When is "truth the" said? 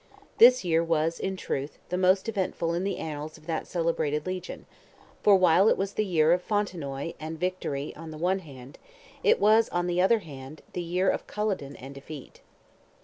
1.37-1.95